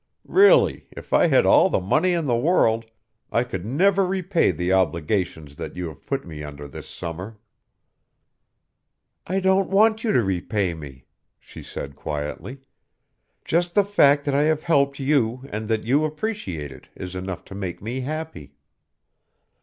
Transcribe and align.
Really, 0.25 0.87
if 0.89 1.13
I 1.13 1.27
had 1.27 1.45
all 1.45 1.69
the 1.69 1.79
money 1.79 2.13
in 2.13 2.25
the 2.25 2.35
world 2.35 2.85
I 3.31 3.43
could 3.43 3.67
never 3.67 4.03
repay 4.03 4.49
the 4.49 4.73
obligations 4.73 5.57
that 5.57 5.75
you 5.75 5.89
have 5.89 6.07
put 6.07 6.25
me 6.25 6.43
under 6.43 6.67
this 6.67 6.89
summer." 6.89 7.37
"I 9.27 9.39
don't 9.39 9.69
want 9.69 10.03
you 10.03 10.11
to 10.11 10.23
repay 10.23 10.73
me," 10.73 11.05
she 11.37 11.61
said 11.61 11.95
quietly. 11.95 12.61
"Just 13.45 13.75
the 13.75 13.85
fact 13.85 14.25
that 14.25 14.33
I 14.33 14.41
have 14.45 14.63
helped 14.63 14.97
you 14.97 15.47
and 15.51 15.67
that 15.67 15.85
you 15.85 16.03
appreciate 16.03 16.71
it 16.71 16.89
is 16.95 17.15
enough 17.15 17.45
to 17.45 17.53
make 17.53 17.79
me 17.79 17.99
happy." 17.99 18.55